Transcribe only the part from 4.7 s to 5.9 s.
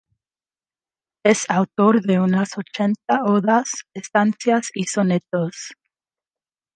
y sonetos.